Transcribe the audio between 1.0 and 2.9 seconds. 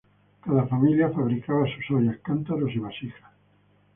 fabricaba sus ollas, cántaros y